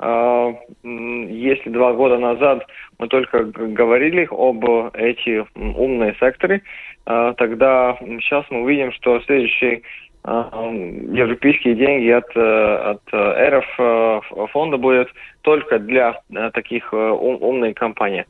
[0.00, 0.54] Э,
[0.84, 2.66] если два года назад
[2.98, 6.62] мы только говорили об эти умные секторы,
[7.06, 9.82] э, тогда сейчас мы видим, что следующий
[10.28, 15.08] европейские деньги от, от РФ фонда будет
[15.42, 16.20] только для
[16.52, 18.24] таких ум, умной компаний.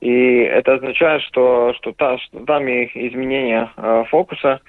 [0.00, 3.70] И это означает, что, что, та, что там и изменение
[4.08, 4.60] фокуса,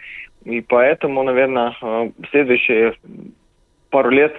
[0.44, 1.74] и поэтому, наверное,
[2.32, 2.96] следующие
[3.90, 4.34] пару лет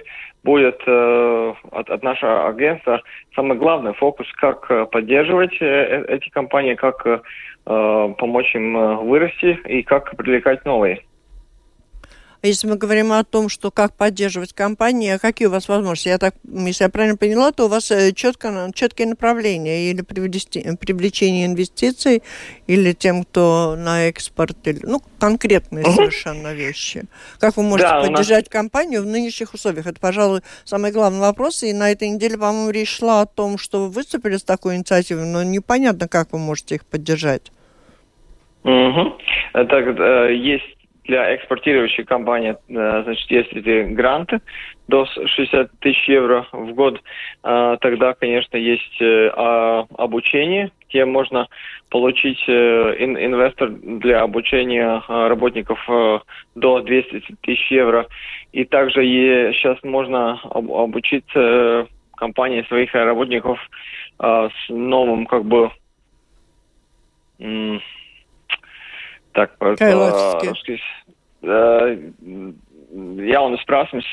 [0.45, 3.01] будет э, от, от нашего агентства
[3.35, 7.19] самый главный фокус, как поддерживать э, эти компании, как э,
[7.65, 11.01] помочь им вырасти и как привлекать новые.
[12.45, 16.09] Если мы говорим о том, что как поддерживать компании, а какие у вас возможности?
[16.09, 21.47] Я так, если я правильно поняла, то у вас э, четко, четкие направления или привлечение
[21.47, 22.21] инвестиций,
[22.67, 27.05] или тем, кто на экспорт, или, ну, конкретные совершенно вещи.
[27.39, 28.49] Как вы можете да, поддержать нас...
[28.49, 29.87] компанию в нынешних условиях?
[29.87, 31.63] Это, пожалуй, самый главный вопрос.
[31.63, 35.25] И на этой неделе, по-моему, речь шла о том, что вы выступили с такой инициативой,
[35.25, 37.51] но непонятно, как вы можете их поддержать.
[38.63, 39.17] Угу.
[39.53, 40.74] Так, э, есть
[41.07, 44.41] для экспортирующей компании, э, значит, если гранты
[44.87, 47.01] до 60 тысяч евро в год,
[47.43, 49.29] э, тогда, конечно, есть э,
[49.97, 51.47] обучение, где можно
[51.89, 55.79] получить инвестор для обучения работников
[56.55, 58.07] до 200 тысяч евро.
[58.53, 59.03] И также
[59.53, 61.25] сейчас можно обучить
[62.15, 63.59] компании своих работников
[64.19, 65.71] с новым, как бы,
[69.35, 69.83] так, по-русски.
[72.95, 74.05] Jaunas prasmes.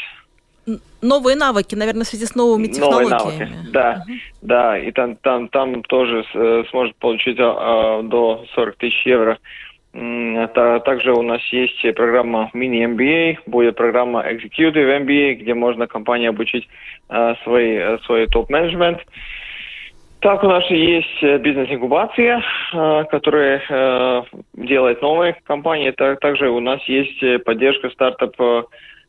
[1.01, 3.11] Новые навыки, наверное, в связи с новыми технологиями.
[3.11, 4.05] Новые навыки, да.
[4.07, 4.15] Uh-huh.
[4.43, 9.39] Да, и там, там, там тоже э, сможет получить а, до 40 тысяч евро.
[9.93, 16.69] Это, также у нас есть программа мини-MBA, будет программа Executive MBA, где можно компании обучить
[17.09, 19.01] а, свой, свой топ-менеджмент.
[20.23, 22.41] Так, у нас есть э, бизнес-инкубация,
[22.73, 24.23] э, которая э,
[24.55, 25.91] делает новые компании.
[25.91, 28.37] Также у нас есть поддержка стартап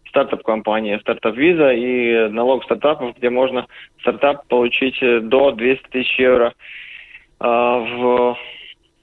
[0.10, 3.67] стартап-компании, стартап-виза и налог стартапов, где можно
[4.02, 6.54] стартап получить до 200 тысяч евро
[7.39, 8.38] в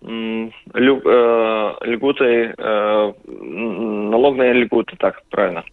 [0.03, 1.45] льготы,
[3.27, 5.65] налогные льготы, так правильно.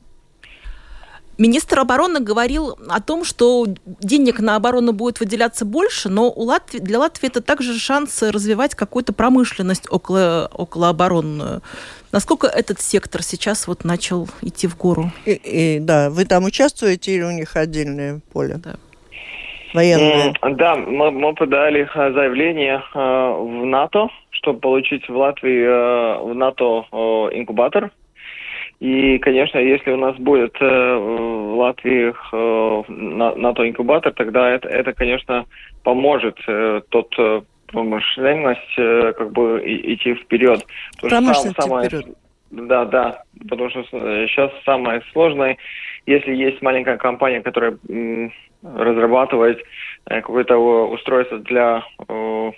[1.37, 6.79] Министр обороны говорил о том, что денег на оборону будет выделяться больше, но у Латвии,
[6.79, 11.61] для Латвии это также шанс развивать какую-то промышленность около, околооборонную.
[12.11, 15.11] Насколько этот сектор сейчас вот начал идти в гору?
[15.25, 18.55] И, и, да, вы там участвуете или у них отдельное поле?
[18.63, 18.75] Да.
[19.73, 20.33] Военное.
[20.41, 26.33] Да, мы, мы подали э, заявление э, в НАТО, чтобы получить в Латвии э, в
[26.33, 26.85] НАТО
[27.33, 27.91] инкубатор
[28.79, 32.83] и, конечно, если у нас будет э, в Латвии э,
[33.39, 35.45] НАТО-инкубатор, тогда это, это, конечно,
[35.83, 40.63] поможет э, тот э, промышленность э, как бы и, идти вперед.
[41.01, 42.05] Промышленность самое, вперед.
[42.51, 45.57] Да, да, потому что сейчас самое сложное,
[46.05, 47.77] если есть маленькая компания, которая
[48.63, 49.59] разрабатывает
[50.05, 52.51] э, какое-то устройство для э,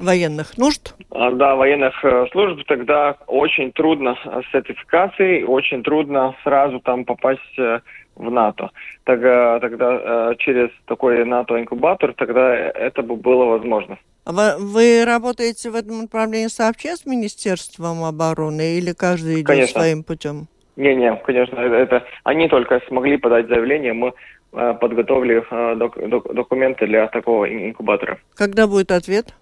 [0.00, 0.94] военных нужд?
[1.10, 7.58] А, да, военных э, служб, тогда очень трудно с сертификацией, очень трудно сразу там попасть
[7.58, 7.80] э,
[8.16, 8.70] в НАТО.
[9.04, 13.98] Тогда, тогда э, через такой НАТО-инкубатор, тогда это бы было возможно.
[14.24, 19.80] А вы, вы работаете в этом направлении сообща с Министерством обороны или каждый идет конечно.
[19.80, 20.46] своим путем?
[20.76, 24.12] Не-не, конечно, это они только смогли подать заявление, мы
[24.50, 25.44] подготовили
[25.76, 28.18] док, док, документы для такого инкубатора.
[28.34, 29.34] Когда будет ответ?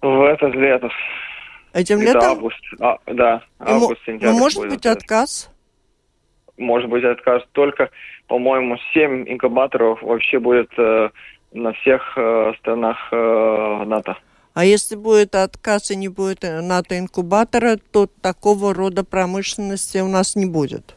[0.00, 0.90] В этот лето.
[1.72, 2.22] Этим летом?
[2.22, 2.60] Август.
[2.80, 4.32] А, да, август, сентябрь.
[4.32, 5.50] Ну, может быть отказ?
[6.56, 7.42] Может быть отказ.
[7.52, 7.90] Только,
[8.26, 11.10] по-моему, 7 инкубаторов вообще будет э,
[11.52, 14.16] на всех э, странах э, НАТО.
[14.54, 20.34] А если будет отказ и не будет э, НАТО-инкубатора, то такого рода промышленности у нас
[20.34, 20.96] не будет?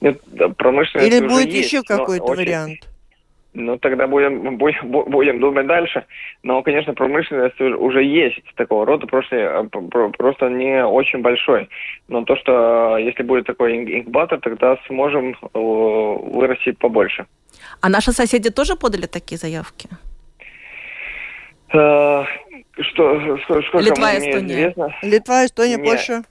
[0.00, 0.20] Нет,
[0.56, 2.88] промышленность Или будет есть, еще какой-то вариант?
[3.58, 6.04] Ну, тогда будем, будем, будем думать дальше.
[6.42, 11.66] Но, конечно, промышленность уже есть такого рода, просто, э, просто не очень большой.
[12.08, 17.24] Но то, что э, если будет такой инкубатор, тогда сможем э, вырастить побольше.
[17.80, 19.88] А наши соседи тоже подали такие заявки?
[21.68, 22.26] что,
[23.44, 24.54] сколько Литва, Эстония.
[24.54, 24.94] Известно?
[25.02, 26.22] Литва, Эстония, Польша?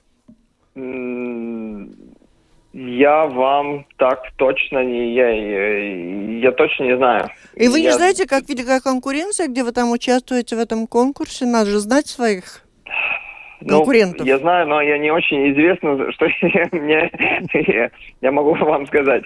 [2.78, 5.14] Я вам так точно не...
[5.14, 7.30] Я, я, точно не знаю.
[7.54, 7.84] И вы я...
[7.86, 11.46] не знаете, как велика конкуренция, где вы там участвуете в этом конкурсе?
[11.46, 12.66] Надо же знать своих
[13.62, 14.20] ну, конкурентов?
[14.20, 17.10] Ну, я знаю, но я не очень известно, что я,
[17.54, 19.24] я, я могу вам сказать.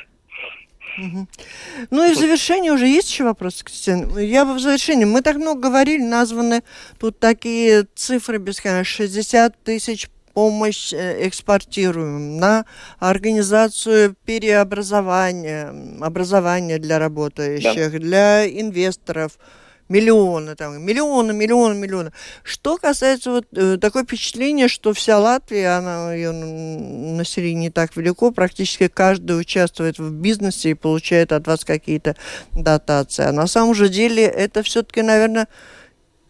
[1.91, 4.17] Ну и в завершение уже есть еще вопросы, Кристина?
[4.21, 5.07] Я в завершении.
[5.07, 6.63] Мы так много говорили, названы
[7.01, 8.85] тут такие цифры бесконечно.
[8.85, 12.65] 60 тысяч помощь э, экспортируем на
[12.99, 17.99] организацию переобразования, образования для работающих, да.
[17.99, 19.39] для инвесторов–
[19.91, 22.13] миллионы, там, миллионы, миллионы, миллионы.
[22.45, 28.31] Что касается вот э, такое впечатление, что вся Латвия, она, ее население не так велико,
[28.31, 32.17] практически каждый участвует в бизнесе и получает от вас какие-то
[32.53, 33.25] дотации.
[33.25, 35.49] А на самом же деле это все-таки, наверное,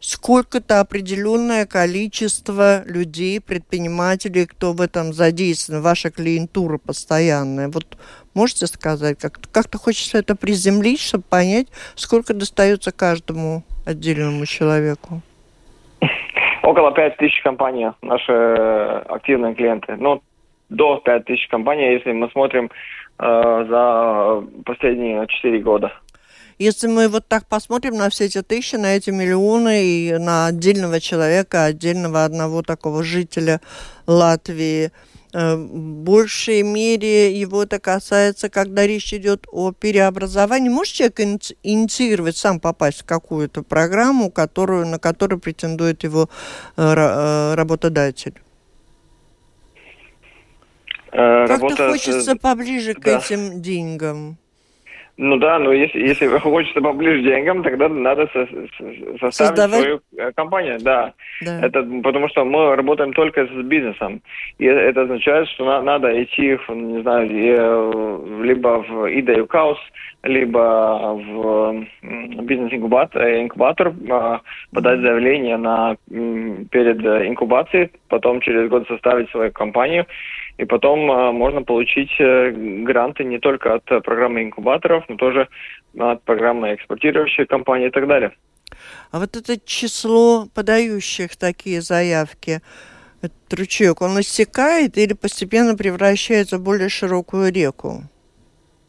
[0.00, 7.68] сколько-то определенное количество людей, предпринимателей, кто в этом задействован, ваша клиентура постоянная.
[7.68, 7.98] Вот
[8.34, 15.20] можете сказать, как- как-то хочется это приземлить, чтобы понять, сколько достается каждому отдельному человеку?
[16.62, 18.32] Около 5 тысяч компаний наши
[19.08, 19.96] активные клиенты.
[19.96, 20.22] Ну,
[20.68, 22.70] до 5 тысяч компаний, если мы смотрим
[23.18, 25.92] э, за последние 4 года.
[26.60, 31.00] Если мы вот так посмотрим на все эти тысячи, на эти миллионы и на отдельного
[31.00, 33.62] человека, отдельного одного такого жителя
[34.06, 34.92] Латвии,
[35.32, 40.68] э, в большей мере его это касается, когда речь идет о переобразовании.
[40.68, 41.20] Может человек
[41.62, 46.28] инициировать, сам попасть в какую-то программу, которую, на которую претендует его
[46.76, 48.34] э, э, работодатель?
[51.10, 53.00] Как-то хочется поближе да.
[53.00, 54.36] к этим деньгам.
[55.22, 59.82] Ну да, но если, если хочется поближе деньгам, тогда надо со, составить Создавать...
[59.82, 61.12] свою э, компанию, да.
[61.44, 61.60] да.
[61.60, 64.22] Это потому что мы работаем только с бизнесом.
[64.56, 69.78] И это означает, что на, надо идти, в, не знаю, э, либо в IDEU Каус,
[70.22, 71.84] либо в
[72.42, 74.40] бизнес-инкубатор, инкубатор, а,
[74.72, 76.98] подать заявление на, перед
[77.28, 80.06] инкубацией, потом через год составить свою компанию
[80.58, 85.48] и потом а, можно получить э, гранты не только от э, программы инкубаторов, но тоже
[85.98, 88.32] от программы экспортирующей компании и так далее.
[89.10, 92.60] А вот это число подающих такие заявки,
[93.22, 98.02] этот ручеек, он иссякает или постепенно превращается в более широкую реку?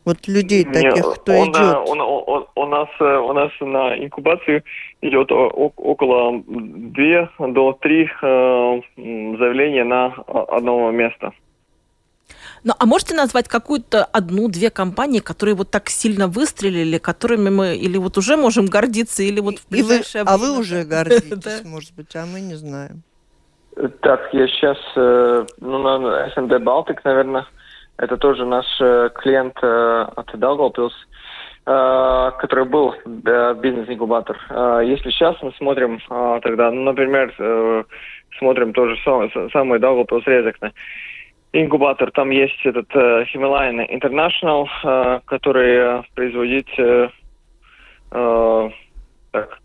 [0.03, 1.77] Вот людей таких, Нет, кто он, идет.
[1.87, 4.63] Он, он, он, у, нас, э, у нас на инкубацию
[5.01, 8.09] идет около 2 до 3
[8.97, 11.33] заявления на одного места.
[12.63, 17.97] Ну, а можете назвать какую-то одну-две компании, которые вот так сильно выстрелили, которыми мы или
[17.97, 20.35] вот уже можем гордиться, или вот в ближайшее время...
[20.35, 23.01] А вы уже гордитесь, может быть, а мы не знаем.
[24.01, 27.47] Так, я сейчас, э, ну, на SMD Baltic, наверное,
[27.97, 30.91] это тоже наш э, клиент э, от Daugavpils,
[31.63, 34.35] который был бизнес-инкубатор.
[34.83, 35.99] Если сейчас мы смотрим
[36.41, 37.31] тогда, ну, например,
[38.39, 40.73] смотрим тоже самый Daugavpils Резекне,
[41.53, 42.11] инкубатор.
[42.11, 47.09] Там есть этот э, Himalayan International, э, который э, производит э,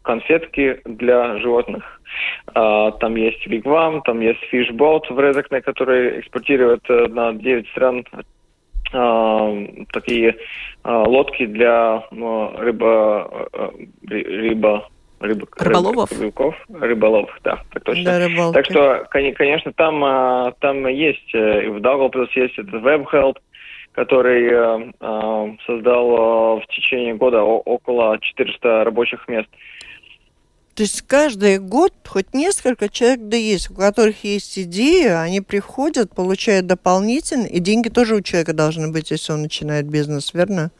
[0.03, 2.01] конфетки для животных.
[2.55, 8.05] Э, там есть Wigwam, там есть Fishboat в Резекне, который экспортирует на 9 стран
[9.93, 10.37] такие
[10.85, 13.49] лодки для рыба,
[14.05, 16.13] рыба Рыб, рыболовов?
[16.13, 18.05] Рыбаков, рыболовов, да, так точно.
[18.05, 18.55] Да, рыбалки.
[18.55, 23.39] Так что, конечно, там, а, там есть, э, в Daugavpils есть этот WebHelp,
[23.93, 29.49] который э, э, создал в течение года около 400 рабочих мест.
[30.77, 36.15] То есть каждый год хоть несколько человек да есть, у которых есть идея, они приходят,
[36.15, 40.71] получают дополнительно, и деньги тоже у человека должны быть, если он начинает бизнес, верно?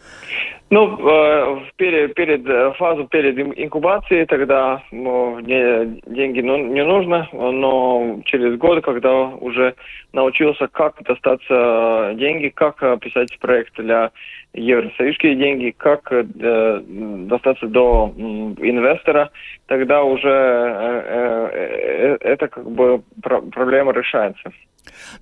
[0.69, 8.21] Ну, э, перед, перед э, фазу перед инкубацией тогда ну, деньги ну, не нужно, но
[8.25, 9.77] через год, когда уже
[10.13, 14.11] научился, как достаться деньги, как писать проект для
[14.55, 19.31] евросоюзские деньги, как э, достаться до э, инвестора,
[19.67, 24.51] тогда уже э, э, э, это как бы про проблема решается.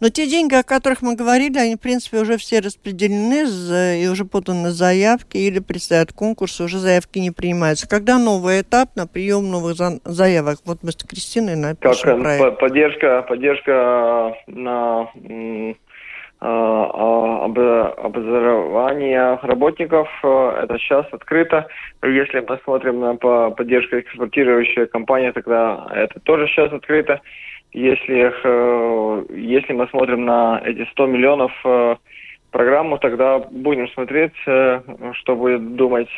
[0.00, 3.44] Но те деньги, о которых мы говорили, они, в принципе, уже все распределены
[4.02, 7.88] и уже поданы заявки или предстоят конкурсы, уже заявки не принимаются.
[7.88, 10.58] Когда новый этап на прием новых заявок?
[10.64, 12.60] Вот мы с Кристиной напишем как, проект.
[12.60, 15.08] Поддержка, поддержка на
[16.46, 17.44] а, а,
[18.04, 20.08] образование работников.
[20.22, 21.66] Э, это сейчас открыто.
[22.02, 27.22] Если мы смотрим на поддержку экспортирующей компании, тогда это тоже сейчас открыто.
[27.74, 31.96] Если, э, если мы смотрим на эти 100 миллионов э,
[32.52, 36.08] программу, тогда будем смотреть, что будет думать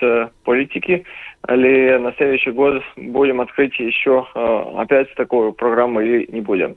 [0.44, 1.06] политики,
[1.48, 4.26] или на следующий год будем открыть еще
[4.76, 6.76] опять такую программу или не будем.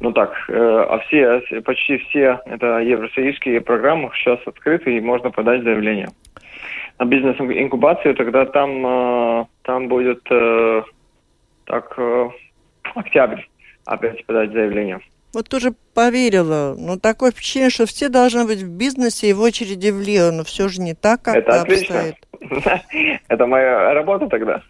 [0.00, 6.10] ну так, а все, почти все это евросоюзские программы сейчас открыты и можно подать заявление.
[7.00, 10.22] На бизнес-инкубацию тогда там, там будет
[11.64, 11.98] так
[12.94, 13.40] октябрь
[13.84, 15.00] опять подать заявление.
[15.34, 16.76] Вот тоже поверила.
[16.78, 20.44] Но такое впечатление, что все должны быть в бизнесе и в очереди в Лио, но
[20.44, 22.14] все же не так, как это обстоит.
[23.28, 24.62] Это моя работа тогда.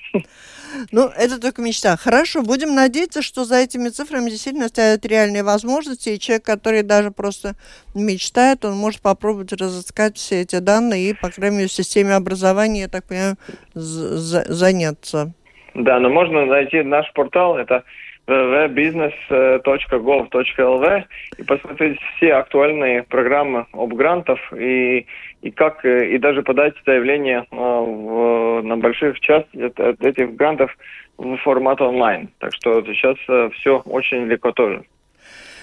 [0.91, 1.97] Ну, это только мечта.
[1.97, 7.11] Хорошо, будем надеяться, что за этими цифрами действительно стоят реальные возможности, и человек, который даже
[7.11, 7.53] просто
[7.95, 12.83] мечтает, он может попробовать разыскать все эти данные и, по крайней мере, в системе образования,
[12.83, 13.37] я так понимаю,
[13.75, 15.33] заняться.
[15.75, 17.85] Да, но можно найти наш портал, это
[18.27, 21.05] www.business.gov.lv
[21.39, 25.07] и посмотреть все актуальные программы об грантов и,
[25.43, 30.77] и как и даже подать заявление в, на больших часть этих грантов
[31.19, 32.29] в формат онлайн.
[32.39, 33.17] Так что сейчас
[33.55, 34.85] все очень легко тоже.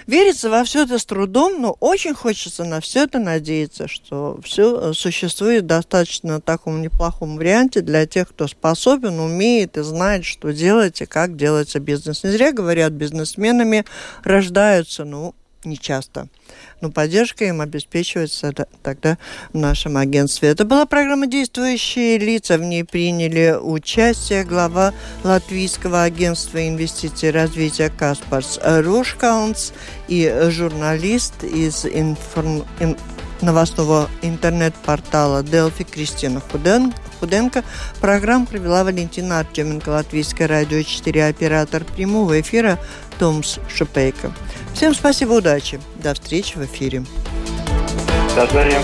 [0.08, 4.92] Верится во все это с трудом, но очень хочется на все это надеяться, что все
[4.92, 11.02] э, существует достаточно таком неплохом варианте для тех, кто способен, умеет и знает, что делать
[11.02, 12.24] и как делается бизнес.
[12.24, 13.86] Не зря говорят, бизнесменами
[14.24, 15.36] рождаются, ну,
[15.66, 16.28] не часто.
[16.82, 18.54] Но поддержка им обеспечивается
[18.84, 19.18] тогда
[19.54, 20.50] в нашем агентстве.
[20.50, 22.58] Это была программа «Действующие лица».
[22.58, 24.94] В ней приняли участие глава
[25.24, 29.74] Латвийского агентства инвестиций и развития Каспарс Рушкаунс
[30.08, 32.66] и журналист из информ...
[33.42, 36.94] новостного интернет-портала Делфи Кристина Худен...
[37.20, 37.64] Худенко.
[38.02, 42.80] Программу провела Валентина Артеменко, Латвийское радио 4, оператор прямого эфира
[43.22, 44.34] Томс Шипейко.
[44.74, 45.80] Всем спасибо, удачи.
[46.02, 47.06] До встречи в эфире.
[48.36, 48.82] До свидания.